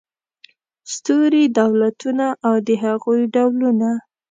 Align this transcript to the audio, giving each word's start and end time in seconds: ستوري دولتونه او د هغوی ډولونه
ستوري 0.93 1.43
دولتونه 1.59 2.25
او 2.47 2.55
د 2.67 2.69
هغوی 2.83 3.21
ډولونه 3.35 3.89